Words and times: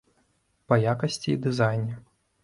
Па 0.71 0.75
якасці 0.93 1.29
і 1.33 1.35
дызайне. 1.43 1.93